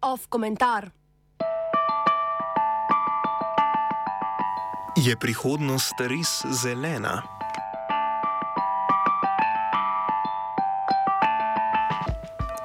Off 0.00 0.26
komentar. 0.28 0.90
Je 4.98 5.14
prihodnost 5.16 5.94
res 6.00 6.42
zelena? 6.50 7.22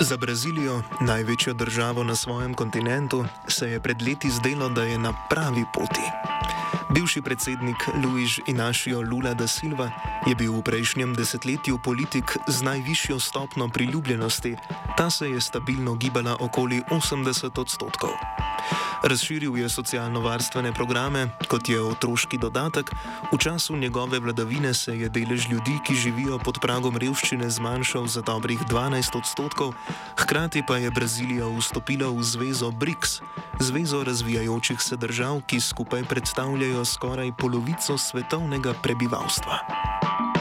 Za 0.01 0.17
Brazilijo, 0.17 0.81
največjo 1.01 1.53
državo 1.53 2.03
na 2.03 2.15
svojem 2.15 2.53
kontinentu, 2.53 3.25
se 3.47 3.69
je 3.69 3.79
pred 3.79 4.01
leti 4.01 4.29
zdelo, 4.29 4.69
da 4.69 4.83
je 4.83 4.97
na 4.97 5.13
pravi 5.29 5.65
poti. 5.73 6.32
Bivši 6.93 7.21
predsednik 7.21 7.89
Luiz 8.05 8.39
Inacio 8.47 9.01
Lula 9.01 9.33
da 9.33 9.47
Silva 9.47 9.89
je 10.29 10.35
bil 10.35 10.53
v 10.53 10.61
prejšnjem 10.61 11.15
desetletju 11.17 11.79
politik 11.81 12.37
z 12.47 12.61
najvišjo 12.61 13.19
stopno 13.19 13.69
priljubljenosti, 13.69 14.55
ta 14.97 15.09
se 15.09 15.29
je 15.29 15.41
stabilno 15.41 15.95
gibala 15.95 16.37
okoli 16.39 16.81
80 16.91 17.59
odstotkov. 17.59 18.13
Razširil 19.03 19.57
je 19.57 19.69
socialno-varstvene 19.69 20.73
programe, 20.73 21.27
kot 21.47 21.69
je 21.69 21.81
otroški 21.81 22.37
dodatek, 22.37 22.91
v 23.31 23.37
času 23.37 23.75
njegove 23.75 24.19
vladavine 24.19 24.73
se 24.73 24.95
je 24.99 25.09
delež 25.09 25.49
ljudi, 25.49 25.79
ki 25.85 25.95
živijo 25.95 26.39
pod 26.39 26.59
pragom 26.61 26.97
revščine, 26.97 27.49
zmanjšal 27.49 28.07
za 28.07 28.21
dobrih 28.21 28.59
12 28.59 29.17
odstotkov, 29.17 29.73
hkrati 30.15 30.63
pa 30.67 30.77
je 30.77 30.91
Brazilija 30.91 31.47
vstopila 31.51 32.07
v 32.07 32.23
zvezo 32.23 32.71
BRICS, 32.71 33.21
zvezo 33.59 34.03
razvijajočih 34.03 34.81
se 34.81 34.95
držav, 34.95 35.41
ki 35.47 35.59
skupaj 35.59 36.03
predstavljajo 36.03 36.85
skoraj 36.85 37.31
polovico 37.37 37.97
svetovnega 37.97 38.73
prebivalstva. 38.83 40.32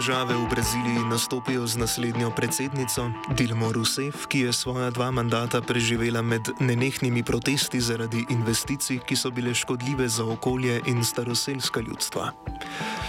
Težave 0.00 0.32
v 0.32 0.48
Braziliji 0.48 1.04
nastopijo 1.04 1.66
z 1.66 1.76
naslednjo 1.76 2.30
predsednico 2.32 3.12
Dilmo 3.36 3.68
Rousseff, 3.68 4.24
ki 4.32 4.48
je 4.48 4.52
svoja 4.52 4.88
dva 4.90 5.10
mandata 5.12 5.60
preživela 5.60 6.22
med 6.24 6.48
nenehnimi 6.56 7.20
protesti 7.20 7.80
zaradi 7.84 8.24
investicij, 8.32 9.04
ki 9.04 9.12
so 9.12 9.28
bile 9.28 9.52
škodljive 9.54 10.08
za 10.08 10.24
okolje 10.24 10.80
in 10.86 11.04
staroseljska 11.04 11.80
ljudstva. 11.80 12.32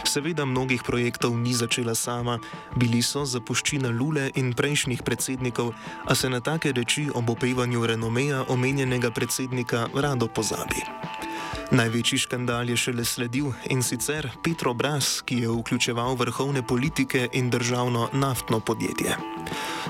Seveda 0.04 0.44
mnogih 0.46 0.84
projektov 0.84 1.40
ni 1.40 1.56
začela 1.56 1.96
sama, 1.96 2.40
bili 2.76 3.00
so 3.00 3.24
zapuščina 3.24 3.88
Lule 3.88 4.28
in 4.36 4.52
prejšnjih 4.52 5.00
predsednikov, 5.00 5.72
a 6.04 6.16
se 6.16 6.30
na 6.30 6.44
take 6.44 6.76
reči 6.76 7.08
ob 7.16 7.30
opevanju 7.30 7.88
renomeja 7.88 8.44
omenjenega 8.52 9.16
predsednika 9.16 9.88
rado 9.96 10.28
pozabi. 10.28 10.84
Največji 11.72 12.18
škandal 12.28 12.70
je 12.70 12.76
šele 12.78 13.06
sledil 13.06 13.54
in 13.72 13.80
sicer 13.84 14.28
Petro 14.44 14.74
Bras, 14.74 15.22
ki 15.24 15.38
je 15.38 15.50
vključeval 15.50 16.16
vrhovne 16.20 16.68
politike 16.68 17.30
in 17.34 17.50
državno 17.50 18.10
naftno 18.14 18.60
podjetje. 18.60 19.16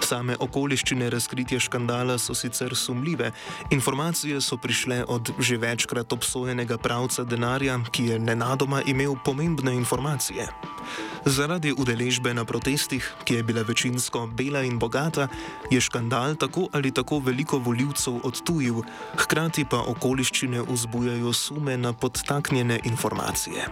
Same 0.05 0.35
okoliščine 0.39 1.09
razkritja 1.09 1.59
škandala 1.59 2.19
so 2.21 2.35
sicer 2.38 2.75
sumljive, 2.75 3.31
informacije 3.71 4.41
so 4.41 4.57
prišle 4.57 5.03
od 5.07 5.33
že 5.39 5.57
večkrat 5.57 6.13
obsojenega 6.13 6.77
pravca 6.77 7.23
denarja, 7.23 7.79
ki 7.91 8.05
je 8.05 8.19
nenadoma 8.19 8.81
imel 8.85 9.16
pomembne 9.25 9.73
informacije. 9.73 10.47
Zaradi 11.25 11.73
udeležbe 11.77 12.33
na 12.33 12.45
protestih, 12.45 13.05
ki 13.23 13.35
je 13.35 13.43
bila 13.43 13.61
večinsko 13.61 14.27
bela 14.27 14.61
in 14.61 14.79
bogata, 14.79 15.27
je 15.71 15.81
škandal 15.81 16.35
tako 16.35 16.67
ali 16.73 16.91
tako 16.91 17.19
veliko 17.19 17.57
voljivcev 17.57 18.21
odtujil, 18.23 18.81
hkrati 19.17 19.66
pa 19.69 19.83
okoliščine 19.88 20.61
vzbujajo 20.69 21.33
sume 21.33 21.70
na 21.77 21.94
podtaknjene 21.94 22.79
informacije. 22.84 23.68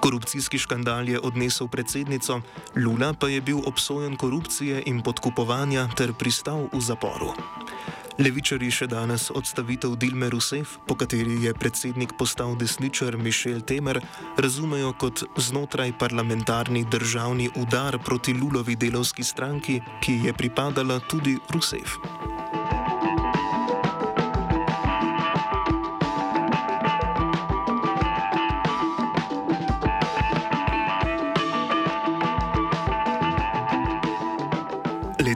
Korupcijski 0.00 0.58
škandal 0.58 1.08
je 1.08 1.20
odnesel 1.20 1.68
predsednico, 1.68 2.40
Lula 2.76 3.12
pa 3.12 3.28
je 3.28 3.40
bil 3.40 3.58
obsojen 3.66 4.16
korupcije 4.16 4.82
in 4.86 5.02
podkupovanja 5.02 5.88
ter 5.96 6.12
pristal 6.12 6.68
v 6.72 6.80
zaporu. 6.80 7.32
Levičari 8.20 8.68
še 8.70 8.86
danes 8.92 9.30
odstavitev 9.32 9.94
Dilme 9.96 10.28
Rousseff, 10.28 10.76
po 10.86 10.94
kateri 10.94 11.38
je 11.46 11.54
predsednik 11.56 12.12
postal 12.20 12.52
desničar 12.60 13.16
Mišel 13.16 13.62
Temer, 13.64 14.02
razumejo 14.36 14.92
kot 15.00 15.24
znotraj 15.40 15.94
parlamentarni 15.98 16.84
državni 16.84 17.48
udar 17.56 17.96
proti 18.04 18.36
Lulovi 18.36 18.76
delovski 18.76 19.24
stranki, 19.24 19.80
ki 20.04 20.20
je 20.28 20.36
pripadala 20.36 21.00
tudi 21.08 21.38
Rousseff. 21.54 21.96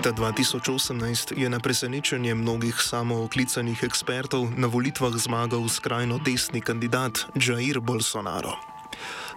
Leta 0.06 0.22
2018 0.22 1.34
je 1.34 1.50
na 1.50 1.59
presenečenje 1.59 2.34
mnogih 2.34 2.78
samooklicanih 2.78 3.83
ekspertov 3.83 4.55
na 4.55 4.71
volitvah 4.71 5.11
zmagal 5.11 5.67
skrajno 5.67 6.22
desni 6.22 6.62
kandidat 6.62 7.27
Jair 7.34 7.83
Bolsonaro. 7.83 8.55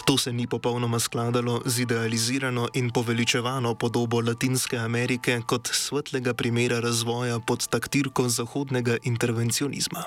To 0.05 0.13
se 0.17 0.29
ni 0.29 0.45
popolnoma 0.45 0.99
skladalo 0.99 1.65
z 1.65 1.89
idealizirano 1.89 2.69
in 2.77 2.93
poveličevano 2.93 3.73
podobo 3.73 4.21
Latinske 4.21 4.77
Amerike 4.77 5.41
kot 5.41 5.73
svetlega 5.73 6.37
primera 6.37 6.79
razvoja 6.79 7.39
pod 7.39 7.65
taktirko 7.65 8.29
zahodnega 8.29 9.01
intervencionizma. 9.03 10.05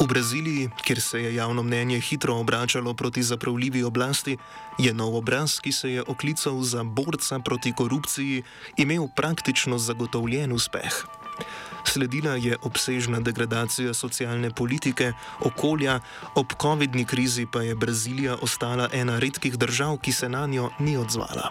V 0.00 0.06
Braziliji, 0.06 0.70
kjer 0.82 1.00
se 1.00 1.22
je 1.22 1.34
javno 1.34 1.62
mnenje 1.62 2.00
hitro 2.00 2.36
obračalo 2.36 2.94
proti 2.94 3.22
zapravljivi 3.22 3.82
oblasti, 3.82 4.36
je 4.78 4.94
nov 4.94 5.16
obraz, 5.16 5.58
ki 5.58 5.72
se 5.72 5.90
je 5.92 6.02
oklical 6.06 6.62
za 6.62 6.82
borca 6.82 7.38
proti 7.38 7.72
korupciji, 7.72 8.42
imel 8.76 9.08
praktično 9.16 9.78
zagotovljen 9.78 10.52
uspeh. 10.52 11.04
Sledila 11.84 12.36
je 12.36 12.56
obsežna 12.62 13.20
degradacija 13.20 13.94
socialne 13.94 14.50
politike, 14.50 15.12
okolja, 15.40 16.00
ob 16.34 16.46
COVID-ni 16.62 17.04
krizi 17.04 17.46
pa 17.46 17.62
je 17.62 17.74
Brazilija 17.74 18.36
ostala 18.42 18.88
ena 18.92 19.18
redkih 19.18 19.58
držav, 19.58 19.98
ki 19.98 20.12
se 20.12 20.28
na 20.28 20.46
njo 20.46 20.70
ni 20.78 20.96
odzvala. 20.96 21.50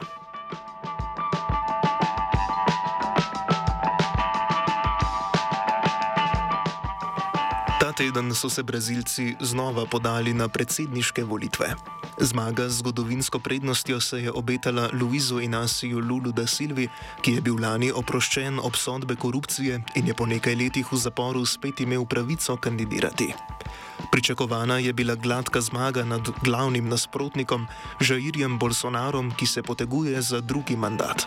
Teden 7.98 8.36
so 8.36 8.50
se 8.50 8.64
Brazilci 8.64 9.36
znova 9.42 9.86
podali 9.86 10.34
na 10.34 10.48
predsedniške 10.48 11.24
volitve. 11.24 11.74
Zmaga 12.20 12.70
z 12.70 12.78
zgodovinsko 12.78 13.40
prednostjo 13.40 14.00
se 14.02 14.22
je 14.22 14.32
obetala 14.32 14.90
Luizu 14.94 15.40
Inaciju 15.40 16.00
Lulu 16.00 16.32
da 16.32 16.48
Silvi, 16.48 16.88
ki 17.22 17.32
je 17.32 17.42
bil 17.42 17.58
lani 17.62 17.92
oproščen 17.92 18.60
obsodbe 18.60 19.16
korupcije 19.16 19.82
in 19.96 20.08
je 20.08 20.14
po 20.14 20.26
nekaj 20.26 20.56
letih 20.56 20.92
v 20.92 20.98
zaporu 20.98 21.46
spet 21.46 21.82
imel 21.82 22.06
pravico 22.06 22.58
kandidirati. 22.58 23.34
Pričakovana 24.12 24.78
je 24.78 24.94
bila 24.94 25.16
gladka 25.16 25.62
zmaga 25.62 26.06
nad 26.06 26.30
glavnim 26.44 26.90
nasprotnikom, 26.90 27.66
Žairjem 28.02 28.60
Bolsonarom, 28.60 29.34
ki 29.34 29.46
se 29.46 29.64
poteguje 29.64 30.22
za 30.22 30.42
drugi 30.42 30.78
mandat. 30.78 31.26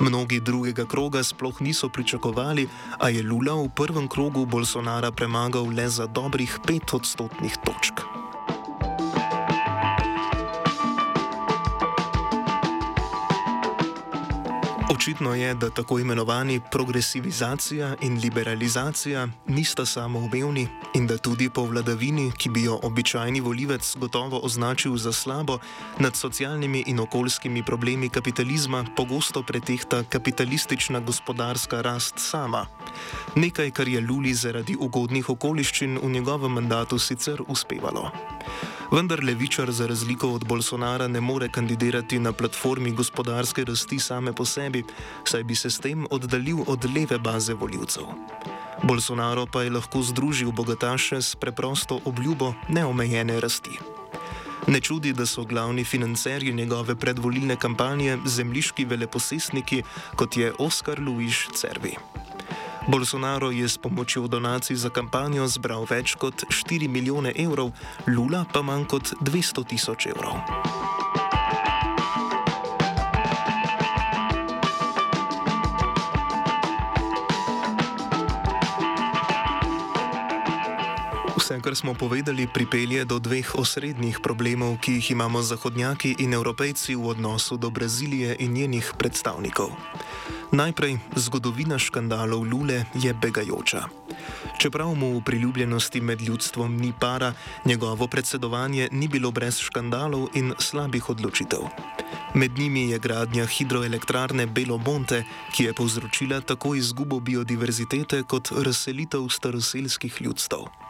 Mnogi 0.00 0.40
drugega 0.40 0.84
kroga 0.84 1.22
sploh 1.22 1.60
niso 1.60 1.88
pričakovali, 1.88 2.68
a 2.98 3.08
je 3.08 3.22
Lula 3.22 3.54
v 3.54 3.68
prvem 3.68 4.08
krogu 4.08 4.46
Bolsonara 4.46 5.10
premagal 5.10 5.72
le 5.72 5.88
za 5.88 6.06
dobrih 6.06 6.58
pet 6.66 6.94
odstotnih 6.94 7.56
točk. 7.64 8.25
Očitno 14.96 15.34
je, 15.34 15.54
da 15.54 15.70
tako 15.70 15.98
imenovani 15.98 16.60
progresivizacija 16.70 17.96
in 18.00 18.20
liberalizacija 18.20 19.28
nista 19.46 19.86
samoumevni 19.86 20.68
in 20.94 21.06
da 21.06 21.18
tudi 21.18 21.50
po 21.50 21.62
vladavini, 21.62 22.32
ki 22.36 22.50
bi 22.50 22.62
jo 22.62 22.78
običajni 22.82 23.40
volivec 23.40 23.96
gotovo 23.96 24.40
označil 24.42 24.96
za 24.96 25.12
slabo, 25.12 25.58
nad 25.98 26.16
socialnimi 26.16 26.84
in 26.86 27.00
okoljskimi 27.00 27.62
problemi 27.64 28.08
kapitalizma 28.08 28.84
pogosto 28.96 29.42
pretehta 29.42 30.04
kapitalistična 30.08 31.00
gospodarska 31.00 31.82
rast 31.82 32.14
sama. 32.18 32.66
Nekaj, 33.34 33.70
kar 33.70 33.88
je 33.88 34.00
Luli 34.00 34.34
zaradi 34.34 34.76
ugodnih 34.80 35.28
okoliščin 35.28 35.98
v 36.02 36.10
njegovem 36.10 36.52
mandatu 36.52 36.98
sicer 36.98 37.42
uspevalo. 37.48 38.10
Vendar 38.92 39.24
levičar 39.24 39.72
za 39.72 39.86
razliko 39.86 40.28
od 40.32 40.44
Bolsonara 40.44 41.08
ne 41.08 41.20
more 41.20 41.48
kandidirati 41.48 42.18
na 42.18 42.32
platformi 42.32 42.90
gospodarske 42.90 43.64
rasti 43.64 43.98
same 43.98 44.32
po 44.32 44.44
sebi, 44.44 44.84
saj 45.24 45.44
bi 45.44 45.54
se 45.54 45.70
s 45.70 45.78
tem 45.78 46.06
oddaljil 46.10 46.64
od 46.66 46.84
leve 46.96 47.18
baze 47.18 47.54
voljivcev. 47.54 48.04
Bolsonaro 48.82 49.46
pa 49.46 49.62
je 49.62 49.70
lahko 49.70 50.02
združil 50.02 50.52
bogataše 50.52 51.22
s 51.22 51.36
preprosto 51.36 52.00
obljubo 52.04 52.54
neomejene 52.68 53.40
rasti. 53.40 53.78
Ne 54.66 54.80
čudi, 54.80 55.12
da 55.12 55.26
so 55.26 55.44
glavni 55.44 55.84
financerji 55.84 56.52
njegove 56.52 56.96
predvolilne 56.96 57.56
kampanje 57.56 58.18
zemljiški 58.26 58.84
veleposestniki, 58.84 59.82
kot 60.16 60.36
je 60.36 60.52
Oskar 60.58 61.00
Luiš 61.00 61.48
Cervi. 61.54 61.96
Bolsonaro 62.88 63.50
je 63.50 63.68
s 63.68 63.78
pomočjo 63.78 64.28
donacij 64.28 64.76
za 64.76 64.90
kampanjo 64.90 65.46
zbral 65.46 65.86
več 65.90 66.14
kot 66.14 66.44
4 66.50 66.88
milijone 66.88 67.32
evrov, 67.36 67.72
Lula 68.06 68.44
pa 68.52 68.62
manj 68.62 68.86
kot 68.86 69.14
200 69.20 69.66
tisoč 69.66 70.06
evrov. 70.06 70.38
Vse, 81.46 81.60
kar 81.62 81.76
smo 81.78 81.94
povedali, 81.94 82.48
pripelje 82.50 83.04
do 83.06 83.22
dveh 83.22 83.54
osrednjih 83.54 84.18
problemov, 84.18 84.80
ki 84.82 84.98
jih 84.98 85.10
imamo 85.14 85.38
zahodnjaki 85.46 86.16
in 86.18 86.34
evropejci 86.34 86.98
v 86.98 87.06
odnosu 87.14 87.54
do 87.56 87.70
Brazilije 87.70 88.34
in 88.42 88.50
njenih 88.52 88.90
predstavnikov. 88.98 89.70
Najprej, 90.50 90.98
zgodovina 91.14 91.78
škandalov 91.78 92.42
Lule 92.42 92.84
je 92.98 93.14
begajoča. 93.14 93.86
Čeprav 94.58 94.90
mu 94.94 95.12
v 95.18 95.22
priljubljenosti 95.22 96.00
med 96.00 96.22
ljudstvom 96.22 96.76
ni 96.76 96.90
para, 97.00 97.32
njegovo 97.64 98.08
predsedovanje 98.10 98.88
ni 98.92 99.06
bilo 99.08 99.30
brez 99.30 99.62
škandalov 99.62 100.34
in 100.34 100.50
slabih 100.58 101.10
odločitev. 101.10 101.62
Med 102.34 102.58
njimi 102.58 102.90
je 102.90 102.98
gradnja 102.98 103.46
hidroelektrarne 103.46 104.46
Belo 104.46 104.78
Monte, 104.78 105.22
ki 105.54 105.70
je 105.70 105.74
povzročila 105.74 106.40
tako 106.40 106.74
izgubo 106.74 107.20
biodiverzitete 107.20 108.22
kot 108.22 108.50
razselitev 108.50 109.28
staroselskih 109.30 110.22
ljudstv. 110.22 110.85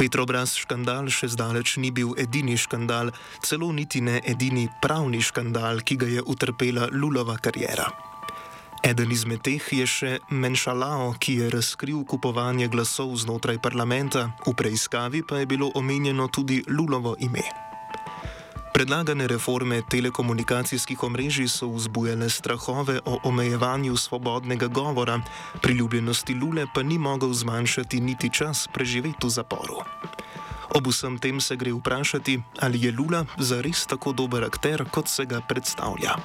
Petrobras 0.00 0.54
škandal 0.56 1.10
še 1.12 1.28
zdaleč 1.28 1.74
ni 1.76 1.90
bil 1.92 2.14
edini 2.16 2.54
škandal, 2.56 3.10
celo 3.44 3.68
niti 3.68 4.00
ne 4.00 4.16
edini 4.24 4.64
pravni 4.80 5.20
škandal, 5.20 5.84
ki 5.84 5.98
ga 6.00 6.08
je 6.08 6.22
utrpela 6.24 6.88
Lulova 6.88 7.36
karijera. 7.36 7.84
Eden 8.80 9.12
izmed 9.12 9.44
teh 9.44 9.60
je 9.60 9.84
še 9.84 10.16
Menšalao, 10.32 11.12
ki 11.20 11.42
je 11.42 11.52
razkril 11.52 12.00
kupovanje 12.08 12.72
glasov 12.72 13.12
znotraj 13.20 13.60
parlamenta, 13.60 14.30
v 14.48 14.56
preiskavi 14.56 15.20
pa 15.20 15.44
je 15.44 15.50
bilo 15.52 15.68
omenjeno 15.76 16.32
tudi 16.32 16.64
Lulovo 16.64 17.18
ime. 17.20 17.69
Predlagane 18.80 19.26
reforme 19.28 19.82
telekomunikacijskih 19.84 21.02
omrežij 21.04 21.48
so 21.52 21.66
vzbujale 21.68 22.30
strahove 22.30 23.00
o 23.04 23.18
omejevanju 23.28 23.96
svobodnega 23.96 24.66
govora, 24.66 25.20
priljubljenosti 25.62 26.34
Lule 26.34 26.64
pa 26.74 26.82
ni 26.82 26.98
mogel 26.98 27.32
zmanjšati 27.32 28.00
niti 28.00 28.30
čas 28.32 28.68
preživeti 28.72 29.26
v 29.26 29.30
zaporu. 29.30 29.84
Ob 30.72 30.86
vsem 30.86 31.18
tem 31.18 31.40
se 31.40 31.56
gre 31.56 31.72
vprašati, 31.72 32.40
ali 32.60 32.80
je 32.86 32.92
Lula 32.92 33.24
zares 33.38 33.86
tako 33.86 34.12
dober 34.12 34.44
akter, 34.44 34.84
kot 34.90 35.08
se 35.08 35.24
ga 35.24 35.40
predstavlja. 35.48 36.16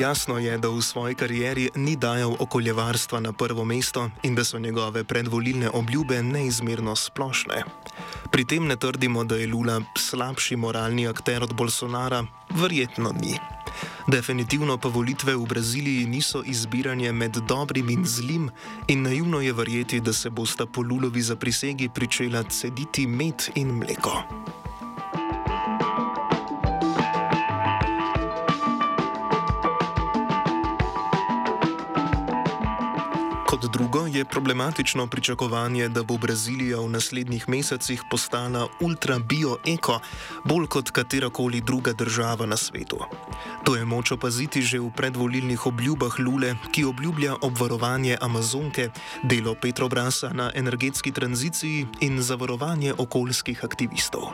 Jasno 0.00 0.38
je, 0.38 0.58
da 0.58 0.68
v 0.68 0.80
svoji 0.80 1.14
karieri 1.14 1.68
ni 1.76 1.92
dajal 1.96 2.32
okoljevarstva 2.38 3.20
na 3.20 3.32
prvo 3.32 3.64
mesto 3.64 4.10
in 4.22 4.34
da 4.34 4.44
so 4.44 4.58
njegove 4.58 5.04
predvolilne 5.04 5.68
obljube 5.70 6.22
neizmerno 6.22 6.96
splošne. 6.96 7.64
Pri 8.32 8.44
tem 8.44 8.66
ne 8.66 8.76
trdimo, 8.76 9.24
da 9.24 9.36
je 9.36 9.46
Lula 9.46 9.80
slabši 9.98 10.56
moralni 10.56 11.04
akter 11.08 11.42
od 11.42 11.52
Bolsonara, 11.54 12.24
verjetno 12.50 13.12
ni. 13.12 13.36
Definitivno 14.08 14.78
pa 14.78 14.88
volitve 14.88 15.36
v 15.36 15.46
Braziliji 15.46 16.06
niso 16.06 16.42
izbiranje 16.46 17.12
med 17.12 17.36
dobrim 17.48 17.90
in 17.90 18.06
zlim, 18.06 18.50
in 18.88 19.02
naivno 19.02 19.40
je 19.40 19.52
verjeti, 19.52 20.00
da 20.00 20.12
se 20.12 20.30
bosta 20.30 20.66
po 20.66 20.80
Lulovi 20.82 21.22
zaprisegi 21.22 21.88
pričela 21.94 22.42
cediti 22.42 23.06
med 23.06 23.52
in 23.54 23.68
mleko. 23.68 24.22
Kot 33.60 33.72
drugo 33.72 34.06
je 34.06 34.24
problematično 34.24 35.06
pričakovanje, 35.06 35.88
da 35.88 36.02
bo 36.02 36.16
Brazilija 36.16 36.78
v 36.80 36.88
naslednjih 36.88 37.48
mesecih 37.48 38.02
postala 38.10 38.68
ultra-bio-eko, 38.80 39.98
bolj 40.44 40.66
kot 40.66 40.90
katerakoli 40.90 41.60
druga 41.60 41.92
država 41.92 42.46
na 42.46 42.56
svetu. 42.56 42.96
To 43.64 43.76
je 43.76 43.84
moč 43.84 44.12
opaziti 44.12 44.62
že 44.62 44.80
v 44.80 44.88
predvolilnih 44.96 45.66
obljubah 45.66 46.16
Lule, 46.18 46.54
ki 46.72 46.84
obljublja 46.84 47.36
obvarovanje 47.42 48.16
Amazonke, 48.20 48.88
delo 49.22 49.54
Petrobrasa 49.54 50.32
na 50.32 50.50
energetski 50.54 51.12
tranziciji 51.12 51.86
in 52.00 52.22
zavarovanje 52.22 52.94
okoljskih 52.98 53.64
aktivistov. 53.64 54.32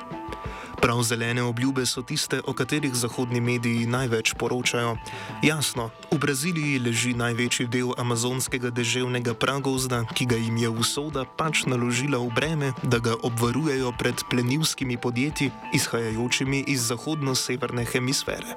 Prav 0.80 1.02
zelene 1.02 1.42
obljube 1.42 1.86
so 1.86 2.02
tiste, 2.02 2.40
o 2.46 2.52
katerih 2.52 2.94
zahodni 2.94 3.40
mediji 3.40 3.86
največ 3.86 4.34
poročajo. 4.38 4.96
Jasno, 5.42 5.90
v 6.10 6.18
Braziliji 6.18 6.78
leži 6.78 7.14
največji 7.14 7.66
del 7.66 7.94
amazonskega 7.98 8.70
deževnega 8.70 9.34
pragozda, 9.34 10.04
ki 10.14 10.26
ga 10.26 10.36
jim 10.36 10.56
je 10.56 10.68
usoda 10.68 11.24
pač 11.24 11.64
naložila 11.66 12.18
v 12.18 12.30
breme, 12.34 12.72
da 12.82 12.98
ga 12.98 13.16
obvarujejo 13.22 13.92
pred 13.98 14.24
plenilskimi 14.30 14.96
podjetji, 14.96 15.50
izhajajočimi 15.74 16.64
iz 16.68 16.88
zahodno-severne 16.90 17.84
hemisfere. 17.84 18.56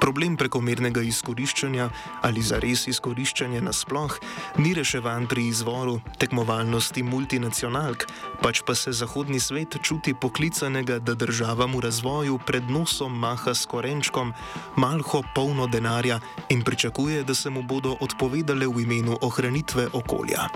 Problem 0.00 0.36
prekomernega 0.36 1.00
izkoriščanja 1.08 1.88
ali 2.26 2.42
zares 2.44 2.86
izkoriščanja 2.92 3.62
nasploh 3.64 4.18
ni 4.60 4.74
reševan 4.76 5.26
pri 5.30 5.46
izvoru 5.48 5.98
tekmovalnosti 6.20 7.02
multinacionalk, 7.02 8.04
pač 8.42 8.62
pa 8.66 8.76
se 8.76 8.92
zahodni 8.92 9.40
svet 9.40 9.78
čuti 9.82 10.14
poklicanega, 10.14 10.98
da 10.98 11.14
državam 11.14 11.76
v 11.78 11.84
razvoju 11.88 12.38
pred 12.46 12.70
nosom 12.70 13.18
maha 13.18 13.54
s 13.54 13.66
korenčkom, 13.66 14.32
malho 14.76 15.22
polno 15.34 15.66
denarja 15.66 16.20
in 16.48 16.62
pričakuje, 16.62 17.24
da 17.24 17.34
se 17.34 17.50
mu 17.50 17.62
bodo 17.62 17.96
odpovedale 18.00 18.66
v 18.66 18.84
imenu 18.84 19.18
ohranitve 19.22 19.88
okolja. 19.92 20.48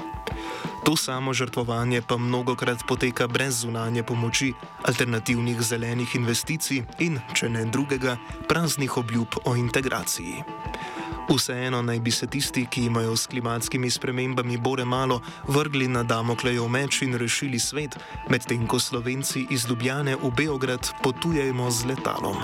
To 0.85 0.97
samo 0.97 1.31
žrtvovanje 1.35 2.03
pa 2.03 2.17
mnogokrat 2.19 2.83
poteka 2.89 3.29
brez 3.29 3.63
zunanje 3.63 4.03
pomoči, 4.03 4.53
alternativnih 4.83 5.63
zelenih 5.63 6.15
investicij 6.19 6.83
in, 6.99 7.21
če 7.35 7.49
ne 7.49 7.63
drugega, 7.71 8.17
praznih 8.51 8.97
obljub 8.99 9.22
o 9.45 9.57
integraciji. 9.57 10.43
Vseeno 11.29 11.83
naj 11.83 12.01
bi 12.01 12.11
se 12.11 12.27
tisti, 12.27 12.67
ki 12.67 12.85
imajo 12.85 13.17
s 13.17 13.27
klimatskimi 13.27 13.91
spremembami 13.91 14.57
bore 14.57 14.85
malo, 14.85 15.21
vrgli 15.49 15.89
na 15.89 16.03
Damoklejev 16.03 16.69
meč 16.69 17.03
in 17.03 17.15
rešili 17.15 17.59
svet, 17.59 17.97
medtem 18.29 18.67
ko 18.67 18.81
Slovenci 18.81 19.47
iz 19.51 19.67
Ljubljane 19.69 20.17
v 20.17 20.31
Beograd 20.37 20.93
potujemo 21.03 21.71
z 21.71 21.85
letalom. 21.85 22.37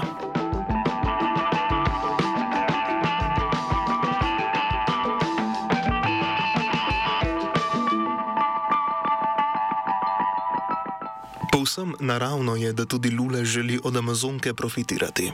Povsem 11.52 11.94
naravno 12.00 12.56
je, 12.56 12.72
da 12.72 12.86
tudi 12.86 13.10
Lula 13.10 13.44
želi 13.44 13.80
od 13.84 13.96
Amazonke 13.96 14.54
profitirati. 14.54 15.32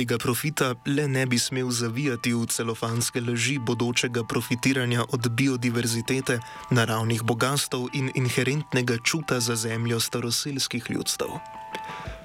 Tega 0.00 0.16
profita 0.16 0.74
le 0.86 1.04
ne 1.08 1.26
bi 1.26 1.38
smel 1.38 1.68
zavijati 1.70 2.32
v 2.32 2.46
celofanske 2.48 3.20
laži 3.20 3.58
bodočega 3.58 4.24
profitiranja 4.24 5.04
od 5.12 5.28
biodiverzitete, 5.28 6.38
naravnih 6.70 7.22
bogastov 7.22 7.88
in 7.92 8.08
inherentnega 8.14 8.96
čuta 9.04 9.40
za 9.40 9.56
zemljo 9.56 10.00
staroselskih 10.00 10.86
ljudstev. 10.88 11.59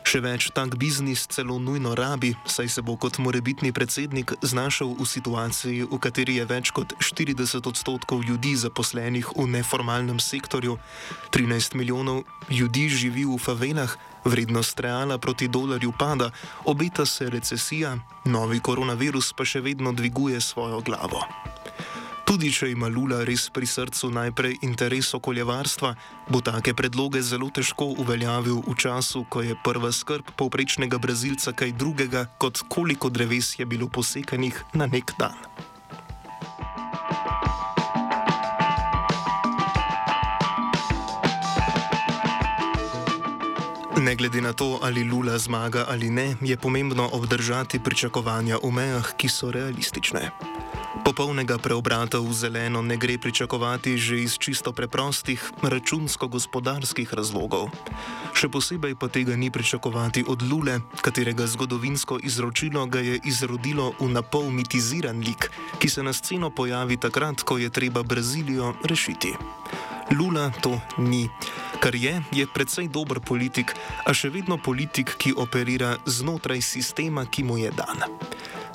Še 0.05 0.19
več, 0.21 0.51
tak 0.53 0.75
biznis 0.77 1.23
celo 1.33 1.57
nujno 1.57 1.95
rabi, 1.97 2.35
saj 2.45 2.69
se 2.69 2.81
bo 2.85 2.93
kot 2.93 3.17
morebitni 3.17 3.71
predsednik 3.73 4.35
znašel 4.45 4.93
v 4.99 5.07
situaciji, 5.09 5.87
v 5.89 5.97
kateri 5.97 6.37
je 6.37 6.45
več 6.45 6.69
kot 6.77 6.93
40 7.01 7.65
odstotkov 7.65 8.21
ljudi 8.21 8.53
zaposlenih 8.53 9.33
v 9.33 9.47
neformalnem 9.49 10.21
sektorju, 10.21 10.77
13 11.33 11.73
milijonov 11.73 12.21
ljudi 12.53 12.85
živi 12.85 13.25
v 13.25 13.41
favelah, 13.41 13.97
vrednost 14.29 14.79
reala 14.79 15.17
proti 15.17 15.49
dolarju 15.49 15.93
pada, 15.97 16.29
obeta 16.69 17.05
se 17.05 17.25
recesija, 17.29 17.97
novi 18.29 18.61
koronavirus 18.61 19.33
pa 19.33 19.41
še 19.41 19.65
vedno 19.65 19.89
dviguje 19.89 20.37
svojo 20.41 20.85
glavo. 20.85 21.25
Tudi 22.35 22.49
če 22.51 22.67
ima 22.73 22.89
Lula 22.91 23.21
res 23.23 23.45
pri 23.47 23.63
srcu 23.63 24.09
najprej 24.11 24.57
interes 24.67 25.07
okoljevarstva, 25.15 25.93
bo 26.27 26.41
take 26.43 26.73
predloge 26.75 27.21
zelo 27.23 27.47
težko 27.47 27.85
uveljavil 28.03 28.57
v 28.59 28.73
času, 28.75 29.21
ko 29.31 29.39
je 29.39 29.55
prva 29.63 29.87
skrb 29.95 30.33
povprečnega 30.35 30.99
brazilca 30.99 31.53
kaj 31.55 31.71
drugega, 31.79 32.25
kot 32.35 32.59
koliko 32.67 33.07
dreves 33.07 33.53
je 33.55 33.63
bilo 33.63 33.87
posekanih 33.87 34.59
na 34.75 34.83
nek 34.83 35.15
dan. 35.15 35.39
Ne 44.03 44.17
glede 44.19 44.43
na 44.43 44.51
to, 44.51 44.83
ali 44.83 45.07
Lula 45.07 45.39
zmaga 45.39 45.87
ali 45.87 46.11
ne, 46.11 46.35
je 46.43 46.59
pomembno 46.59 47.07
obdržati 47.15 47.79
pričakovanja 47.79 48.59
v 48.59 48.75
mejah, 48.75 49.15
ki 49.15 49.31
so 49.31 49.55
realistične. 49.55 50.54
Popolnega 51.05 51.61
preobrata 51.61 52.17
v 52.17 52.33
zeleno 52.33 52.81
ne 52.81 52.97
gre 52.97 53.21
pričakovati 53.21 53.93
že 53.93 54.25
iz 54.25 54.41
čisto 54.41 54.73
preprostih 54.73 55.37
računsko-gospodarskih 55.61 57.13
razlogov. 57.13 57.69
Še 58.33 58.49
posebej 58.49 58.97
pa 58.97 59.05
tega 59.05 59.37
ni 59.37 59.53
pričakovati 59.53 60.25
od 60.25 60.41
Lule, 60.41 60.81
katerega 61.05 61.45
zgodovinsko 61.45 62.17
izročilo 62.25 62.89
ga 62.89 63.05
je 63.05 63.21
izrodilo 63.21 63.93
v 64.01 64.09
napol 64.17 64.49
mitiziran 64.49 65.21
lik, 65.21 65.53
ki 65.77 65.85
se 65.85 66.01
na 66.01 66.09
sceno 66.09 66.49
pojavi 66.49 66.97
takrat, 66.97 67.45
ko 67.45 67.61
je 67.61 67.69
treba 67.69 68.01
Brazilijo 68.01 68.73
rešiti. 68.81 69.37
Lula 70.17 70.49
to 70.57 70.81
ni. 70.97 71.29
Kar 71.85 71.93
je, 71.93 72.17
je 72.33 72.49
predvsej 72.49 72.89
dober 72.89 73.21
politik, 73.21 73.77
a 74.05 74.13
še 74.13 74.33
vedno 74.33 74.57
politik, 74.57 75.13
ki 75.21 75.37
operira 75.37 76.01
znotraj 76.09 76.65
sistema, 76.65 77.29
ki 77.29 77.45
mu 77.45 77.61
je 77.61 77.69
dan. 77.77 78.09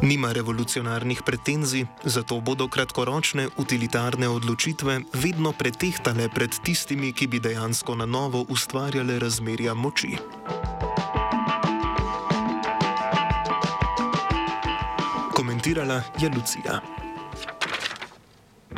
Nima 0.02 0.32
revolucionarnih 0.32 1.22
pretenzij, 1.22 1.84
zato 2.04 2.40
bodo 2.40 2.68
kratkoročne 2.68 3.48
utilitarne 3.56 4.28
odločitve 4.28 5.00
vedno 5.12 5.52
pretehtale 5.52 6.28
pred 6.28 6.56
tistimi, 6.64 7.12
ki 7.12 7.26
bi 7.26 7.40
dejansko 7.40 7.94
na 7.94 8.06
novo 8.06 8.44
ustvarjale 8.48 9.18
razmerja 9.18 9.74
moči. 9.74 10.16
Komentirala 15.36 16.02
je 16.20 16.32
Lucija. 16.36 16.99